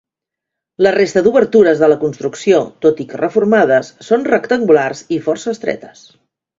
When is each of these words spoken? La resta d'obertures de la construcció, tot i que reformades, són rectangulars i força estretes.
La 0.85 0.93
resta 0.95 1.23
d'obertures 1.27 1.83
de 1.83 1.91
la 1.93 1.99
construcció, 2.05 2.63
tot 2.87 3.05
i 3.05 3.09
que 3.13 3.23
reformades, 3.23 3.95
són 4.11 4.29
rectangulars 4.35 5.09
i 5.21 5.25
força 5.31 5.57
estretes. 5.59 6.07